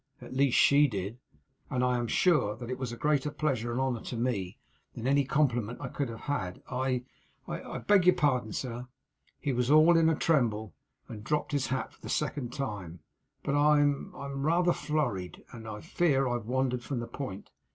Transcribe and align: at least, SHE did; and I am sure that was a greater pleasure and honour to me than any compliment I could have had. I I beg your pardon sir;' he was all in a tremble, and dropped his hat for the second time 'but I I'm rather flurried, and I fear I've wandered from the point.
at 0.19 0.33
least, 0.33 0.57
SHE 0.57 0.87
did; 0.87 1.19
and 1.69 1.83
I 1.83 1.97
am 1.99 2.07
sure 2.07 2.55
that 2.55 2.77
was 2.79 2.91
a 2.91 2.97
greater 2.97 3.29
pleasure 3.29 3.71
and 3.71 3.79
honour 3.79 4.01
to 4.05 4.17
me 4.17 4.57
than 4.95 5.05
any 5.05 5.23
compliment 5.23 5.79
I 5.79 5.89
could 5.89 6.09
have 6.09 6.21
had. 6.21 6.63
I 6.71 7.03
I 7.47 7.77
beg 7.77 8.07
your 8.07 8.15
pardon 8.15 8.51
sir;' 8.51 8.87
he 9.39 9.53
was 9.53 9.69
all 9.69 9.95
in 9.99 10.09
a 10.09 10.15
tremble, 10.15 10.73
and 11.07 11.23
dropped 11.23 11.51
his 11.51 11.67
hat 11.67 11.93
for 11.93 12.01
the 12.01 12.09
second 12.09 12.51
time 12.51 13.01
'but 13.43 13.53
I 13.53 13.73
I'm 13.81 14.41
rather 14.43 14.73
flurried, 14.73 15.43
and 15.51 15.67
I 15.67 15.81
fear 15.81 16.27
I've 16.27 16.47
wandered 16.47 16.81
from 16.81 16.99
the 16.99 17.05
point. 17.07 17.51